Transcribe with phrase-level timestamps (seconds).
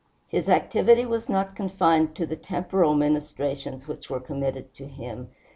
[0.27, 5.29] His activity was not confined to the temporal ministrations which were committed to him.